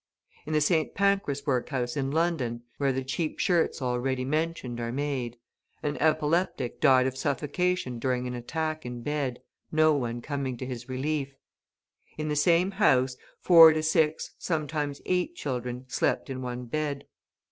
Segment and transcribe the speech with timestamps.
[0.47, 0.95] In the St.
[0.95, 5.37] Pancras workhouse in London (where the cheap shirts already mentioned are made),
[5.83, 10.89] an epileptic died of suffocation during an attack in bed, no one coming to his
[10.89, 11.35] relief;
[12.17, 17.05] in the same house, four to six, sometimes eight children, slept in one bed.